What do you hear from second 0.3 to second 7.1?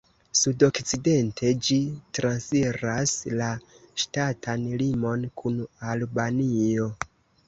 Sudokcidente ĝi transiras la ŝtatan limon kun Albanio.